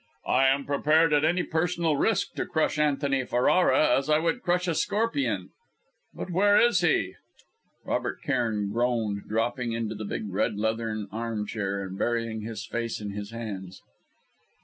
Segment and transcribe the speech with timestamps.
[0.25, 4.67] "I am prepared at any personal risk to crush Antony Ferrara as I would crush
[4.67, 5.51] a scorpion;
[6.11, 7.13] but where is he?"
[7.85, 13.11] Robert Cairn groaned, dropping into the big red leathern armchair, and burying his face in
[13.11, 13.83] his hands.